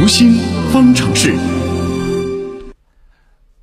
[0.00, 0.34] 读心
[0.72, 1.34] 方程式。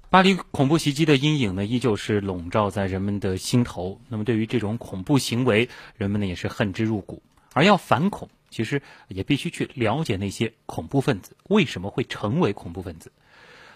[0.09, 4.01] 巴黎恐怖袭击的阴影呢，依旧是笼罩在人们的心头。
[4.09, 7.24] 那么，对于这种恐怖行为，人们呢也是恨之入骨。
[7.53, 13.13] 而要反恐，其实也必须去了解那些恐怖分子为什么会成为恐怖分子。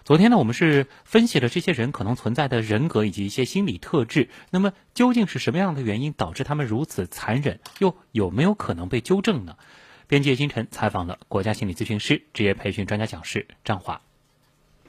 [0.03, 4.27] 昨天呢，我们是分析了这些人可能存在的人格以及一些心理特质。
[4.49, 7.61] 那么，究竟是什么样的原因导致他们如此残忍？
[7.77, 9.55] 又有没有可能被纠正呢？
[10.09, 14.01] 编辑星辰采访了国家心理咨询师、职业培训专家讲师张华。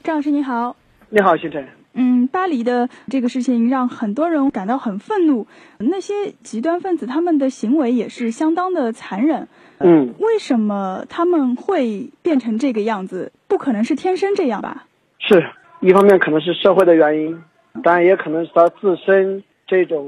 [0.01, 0.75] 张老师你好。
[1.09, 1.67] 你好，星辰。
[1.93, 5.45] 嗯，巴黎的这个事情让很多人感到很愤怒。
[5.77, 9.47] 那些极端分子他们的行为也是相当的残忍。
[9.77, 13.31] 嗯，为什么他们会变成这个样子？
[13.47, 14.87] 不可能是天生这样吧？
[15.19, 17.43] 是一方面可能是社会的原因，
[17.83, 20.03] 当然也可能是他自身这种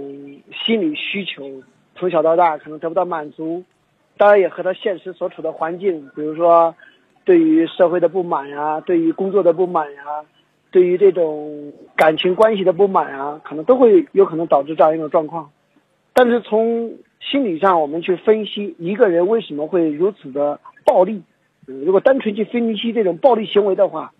[0.65, 1.61] 心理需求
[1.95, 3.63] 从小到大可能得不到满足，
[4.17, 6.75] 当然也和他现实所处的环境，比如说
[7.25, 10.03] 对于社会的不满呀，对于工作的不满呀。
[10.71, 15.51] 对于这种感情关系的不满啊，可能都会有可能导致这样一种状况。
[16.13, 21.21] 但是从心理上，我们去分析一个人为什么会如此的暴力，
[21.67, 24.13] 如果单纯去分析这种暴力行为的话，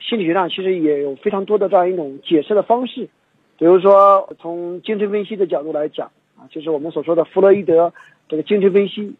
[0.00, 3.10] 心理学上其实也有非常多的这样一种解释的方式。
[3.58, 7.92] 比如说，从精神分析的角度来讲啊，就是我们所说的弗洛伊德
[8.30, 9.14] 这个精神分析。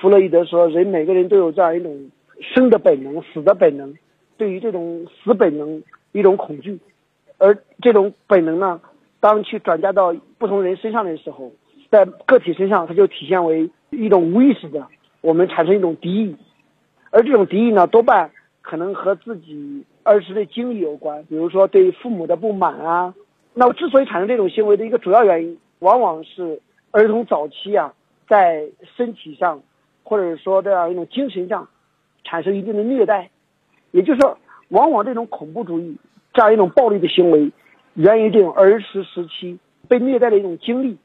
[0.00, 2.10] 弗洛伊德说，人每个人都有这样一种
[2.40, 3.94] 生的本能、死的本能。
[4.36, 5.82] 对于这种死本能。
[6.10, 6.80] 一种恐惧，
[7.36, 8.80] 而这种本能呢，
[9.20, 11.52] 当去转嫁到不同人身上的时候，
[11.90, 14.86] 在个体身上，它就体现为一种无意识的，
[15.20, 16.36] 我们产生一种敌意，
[17.10, 18.30] 而这种敌意呢，多半
[18.62, 23.14] 可能和自己儿时的经历有关，比如说对父母的不满啊。
[23.52, 27.92] 那之所以产生这种行为的一个主要原因，往往是儿童早期啊，
[28.26, 29.60] 在身体上，
[30.08, 31.68] 或者说这样一种精神上，
[32.24, 33.30] 产生一定的虐待，
[33.90, 34.38] 也就是说。
[34.70, 35.96] 往往这种恐怖主义
[36.34, 37.50] 这样一种暴力的行为，
[37.94, 40.98] 源于这种儿时时期被虐待的一种经历，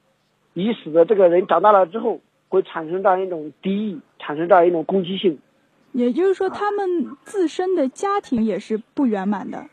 [0.54, 2.20] 以使得这个人长大了之后
[2.50, 5.40] 会产生这样一种敌意，产生这样一种攻击性。
[5.94, 9.64] 也就是说，他们自身的家庭也是不圆满的。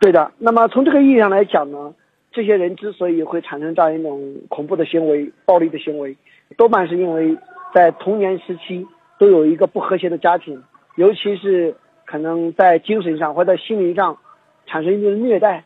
[0.00, 0.32] 对的。
[0.38, 1.94] 那么从这个意义上来讲呢，
[2.32, 6.16] 这些人之所以会产生这样一种恐怖的行为、暴力的行为，
[6.56, 7.38] 多半是因为
[7.74, 8.86] 在童年时期
[9.18, 10.62] 都有一个不和谐的家庭，
[10.96, 11.76] 尤其是。
[12.06, 14.18] 可能在精神上或者心理上
[14.66, 15.64] 产生一定的虐待，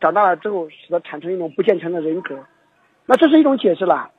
[0.00, 2.38] 长大了之后使得产生一种不健全的人格，
[3.04, 4.10] 那这是一种解释了。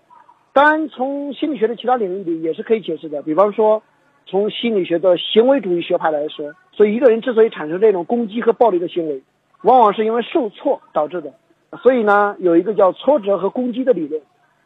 [0.51, 3.23] 当然，从心理学的其他领域里也是可以解释的。
[3.23, 3.81] 比方说，
[4.27, 9.23] 从心理学的行为主义学派来说，所以一个人之所以产生这种攻击和暴力的行为，
[9.63, 11.33] 往往是因为受挫导致的。
[11.81, 14.21] 所以呢，有一个叫挫折和攻击的理论，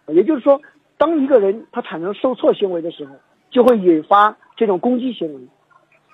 [0.08, 0.60] 也就是说，
[0.98, 3.16] 当一个人他产生受挫行为的时候，
[3.50, 5.42] 就会引发这种攻击行为。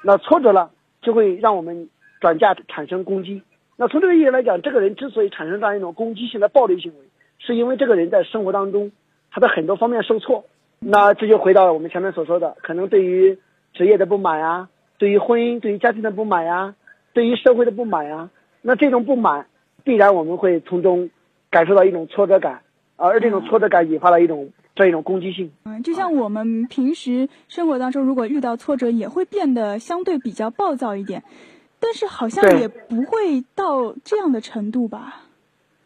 [0.04, 0.72] 那挫折了。
[1.06, 1.90] 就会让我们
[2.22, 3.44] 转嫁产生攻击。
[3.76, 7.00] 那从这个意义来讲，这个人之所以产生这样一种攻击性的暴力行为，
[7.40, 8.94] 是因为这个人在生活当中
[9.30, 10.46] 他的很多方面受挫。
[10.80, 13.38] 那这就回到了我们前面所说的，可能对于
[13.74, 16.74] 职业的不满呀，对于婚姻、对于家庭的不满呀，
[17.12, 18.30] 对于社会的不满呀。
[18.62, 19.48] 那这种不满
[19.84, 21.10] 必然我们会从中
[21.50, 22.62] 感受到一种挫折感，
[22.96, 24.54] 而这种挫折感引发了一种。
[24.76, 31.24] 这一种攻击性，嗯，就像我们平时生活当中，如果遇到挫折，也会变得相对比较暴躁一点，
[31.80, 35.22] 但是好像也不会到这样的程度吧？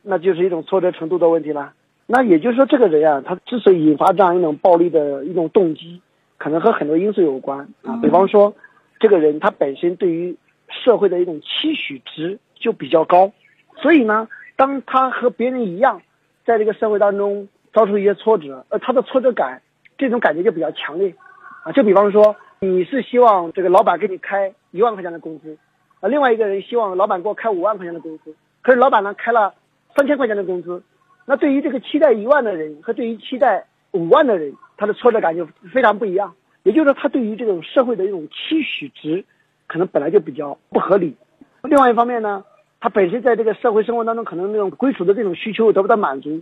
[0.03, 1.73] 那就是一种挫折程度的问题了。
[2.05, 6.01] 那也就是说，这个人啊，他之所以引发这样一种暴力的一种动机，
[6.37, 7.97] 可能和很多因素有关啊。
[8.01, 8.55] 比方说，
[9.01, 10.37] 这个人他本身对于
[10.69, 13.33] 社会的一种期许值就比较高，
[13.81, 16.01] 所以呢，当他和别人一样，
[16.45, 17.49] 在这个社会当中。
[17.77, 19.61] 遭受一些挫折，呃，他的挫折感，
[19.99, 21.13] 这种感觉就比较强烈，
[21.61, 25.55] 啊，就比方说，你是希望这个老板给你开一万块钱的工资，
[25.99, 29.53] 啊，另外一个人希望老板给我开五万块钱的工资，可是老板呢开了
[29.95, 30.81] 三千块钱的工资，
[31.27, 36.33] 那对于这个期待一万的人和对于期待五万的人，他的挫折感就非常不一样。
[36.63, 39.23] 也就是说，他对于这种社会的一种期许值，
[39.67, 41.15] 可能本来就比较不合理。
[41.61, 42.43] 另外一方面呢，
[42.79, 46.41] 他本身在这个社会生活当中，可能那种归属的这种需求得不到满足。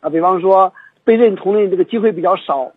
[0.00, 0.74] 啊，比方说
[1.06, 2.72] 被认同的这个机会比较少，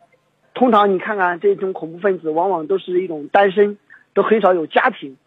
[0.54, 3.80] 通常你看看这种恐怖分子，往往都是一种单身，
[4.14, 5.18] 都很少有家庭，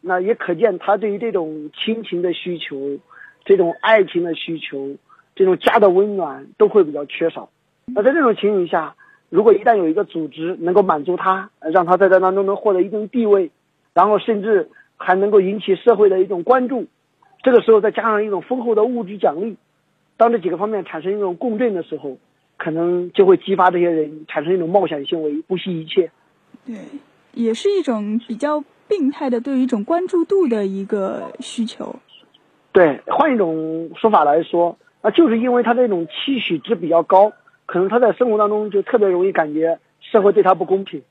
[0.00, 2.98] 那也可见他对于这种亲情的需求、
[3.44, 4.96] 这种爱情的需求、
[5.36, 7.48] 这种家的温暖都会比较缺少。
[7.86, 8.96] 那在这种情形下，
[9.30, 13.52] 如果一旦有一个组织能够满足他，让他在这当中能获得一定地位，
[13.94, 16.86] 然后甚至还能够引起社会的一种关注，
[17.44, 19.56] 这个时候再加上一种丰厚的物质奖励。
[20.16, 22.18] 当这几个方面产生一种共振的时候，
[22.58, 26.10] 可能就会激发这些人产生一种冒险行为，不惜一切。
[26.66, 26.76] 对，
[27.32, 31.96] 也是一种比较病态的对于一种关注度的一个需求。
[32.72, 37.32] 对，换一种说法来说，那就是因为他这种期许值比较高，
[37.64, 41.02] 可能他在生活当中就特别容易感觉社会对他不公平，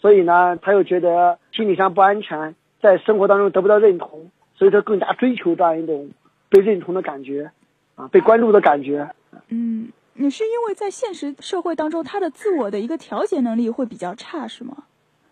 [0.00, 6.10] 所以呢，他又觉得心理上不安全，在生活当中得不到认同，所以他更加追求这样一种
[6.48, 7.50] 被认同的感觉，
[7.94, 9.10] 啊，被关注的感觉。
[9.48, 14.84] 嗯，你是因为在现实社会当中，他的自我的一个调节能力会比较差，是吗？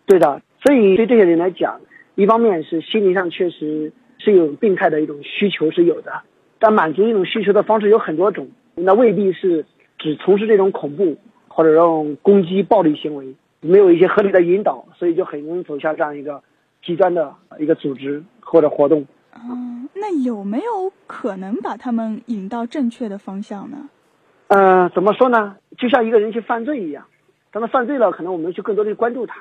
[0.06, 1.80] 对的，所以对这些人来讲，
[2.14, 3.92] 一方面是心理上确实。
[4.24, 6.22] 是有病态的一种需求是有的，
[6.60, 9.66] 但满足一种需求的方式有很多种，那未必是
[9.98, 11.18] 只从事这种恐怖
[11.48, 16.40] 或者这种攻击暴力行为，没有一些合理的引导，所以就很容易走向这样一个
[16.84, 19.04] 极端的一个组织或者活动。
[19.34, 23.88] 嗯，那有没有可能把他们引到正确的方向呢？
[24.54, 25.56] 嗯，怎么说呢？
[25.78, 27.06] 就像一个人去犯罪一样，
[27.52, 29.36] 当他犯罪了，可能我们去更多的关注他。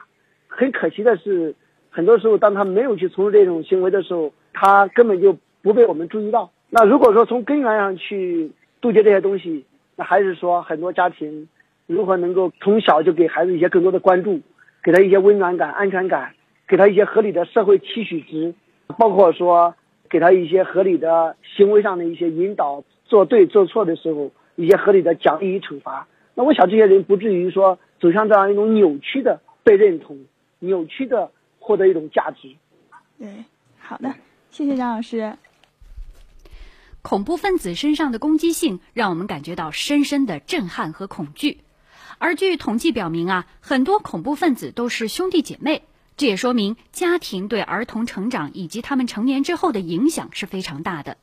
[0.48, 1.54] 很可惜的是，
[1.90, 4.32] 很多时候当他没有去从事这种行为的时候。
[4.54, 6.52] 他根本就不被我们注意到。
[6.70, 9.66] 那如果说从根源上去杜绝这些东西，
[9.96, 11.48] 那还是说很多家庭
[11.88, 14.42] 如何能够从小就给孩子一些更多的关注，
[14.84, 16.34] 给他一些温暖感、安全感，
[16.68, 18.54] 给他一些合理的社会期许值，
[19.00, 19.74] 包括说
[20.10, 26.08] 给他一些合理的行为上的一些引导，做对做错的时候一些合理的奖励与惩罚。
[26.34, 30.18] 那我想这些人不至于说走向这样一种扭曲的被认同、
[30.60, 32.56] 扭曲的获得一种价值。
[33.20, 33.46] 对，
[33.80, 34.14] 好的。
[34.50, 35.34] 谢谢张老师。
[37.02, 41.62] 恐怖分子身上的攻击性让我们感觉到深深的震撼和恐惧，
[42.20, 45.82] 而据统计表明啊，很多恐怖分子都是兄弟姐妹，
[46.16, 51.18] 这也说明家庭对儿童成长以及他们成年之后的影响是非常大的。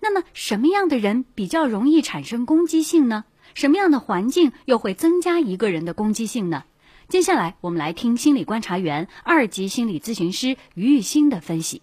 [0.00, 3.24] 那么，什么样的人比较容易产生攻击性呢？
[3.54, 6.64] 什么样的环境又会增加一个人的攻击性呢？
[7.08, 11.80] 接下来，我们来听心理观察员、二级心理咨询师于玉欣的分析。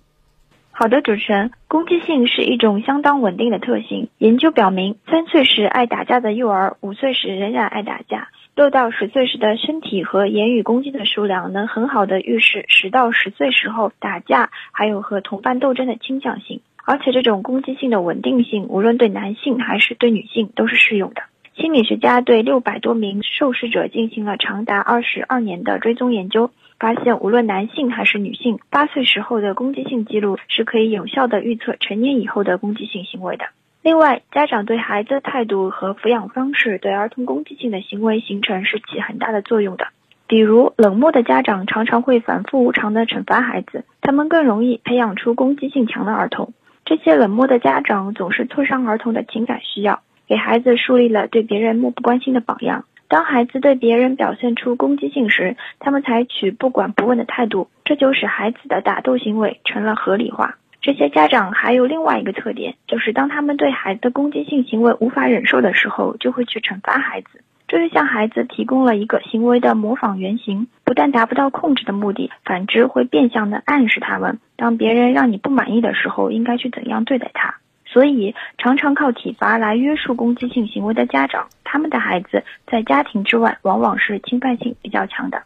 [0.76, 4.10] 好的，主持人，攻击性是一种相当稳定的特性。
[4.18, 16.62] 研究表明，三岁时爱打架的幼儿，五岁时仍然爱打架；六到十岁时的身体和言语攻击的数量，能很好的预示十到十岁时候打架还有和同伴斗争的倾向性。
[16.86, 21.24] 而且，这种攻击性的稳定性，无论对男性还是对女性都是适用的。
[21.56, 26.52] 心理学家对六百多名受试者进行了长达二十二年的追踪研究。
[26.80, 33.46] 发现，无论男性还是女性，八岁时候的攻击性记录是可以有效的预测成年以后的攻击性行为的。
[33.82, 39.88] 另外，家长对孩子的态度和抚养方式对儿童攻击性的行为形成是起很大的作用的。
[40.28, 46.54] 比如，冷漠的家长常常会反复无常的惩罚孩子，他们更容易培养出攻击性强的儿童。
[46.86, 52.86] 这些冷漠的家长总是挫伤儿童的情感需要，给孩子树立了对别人漠不关心的榜样。
[53.08, 60.56] 当孩子对别人表现出攻击性时，他们采取不管不问的态度，这就使孩子的打斗行为成了合理化。
[60.82, 67.42] 这些家长还有另外一个特点，就是当他们对孩子的攻击性行为无法忍受的时候，就会去惩罚孩子。
[67.74, 77.56] 就是向孩子提供了一个行为的模仿原型，不但达不到控制的目的，反之会变相的暗示他们，当别人让你不满意的时候，应该去怎样对待他。
[77.88, 85.42] 所以，常常靠体罚来约束攻击性行为的家长，他们的孩子在家庭之外往往是侵犯性比较强的。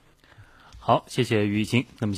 [0.78, 1.86] 好，谢谢于晶。
[2.02, 2.14] 那么。